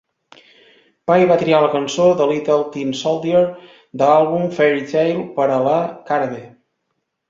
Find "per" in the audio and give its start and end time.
5.41-5.51